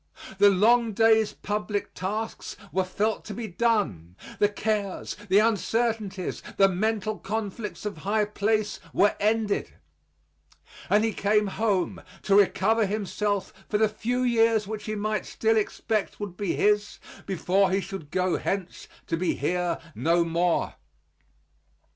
The 0.39 0.49
long 0.49 0.93
day's 0.93 1.33
public 1.33 1.93
tasks 1.93 2.57
were 2.71 2.83
felt 2.83 3.23
to 3.25 3.35
be 3.35 3.45
done; 3.47 4.15
the 4.39 4.49
cares, 4.49 5.15
the 5.29 5.37
uncertainties, 5.37 6.41
the 6.57 6.67
mental 6.67 7.19
conflicts 7.19 7.85
of 7.85 7.97
high 7.97 8.25
place, 8.25 8.79
were 8.93 9.15
ended; 9.19 9.75
and 10.89 11.03
he 11.05 11.13
came 11.13 11.45
home 11.45 12.01
to 12.23 12.33
recover 12.39 12.87
himself 12.87 13.53
for 13.69 13.77
the 13.77 13.87
few 13.87 14.23
years 14.23 14.65
which 14.65 14.85
he 14.85 14.95
might 14.95 15.27
still 15.27 15.55
expect 15.55 16.19
would 16.19 16.35
be 16.35 16.55
his 16.55 16.97
before 17.27 17.69
he 17.69 17.79
should 17.79 18.09
go 18.09 18.37
hence 18.39 18.87
to 19.05 19.15
be 19.17 19.35
here 19.35 19.77
no 19.93 20.25
more. 20.25 20.73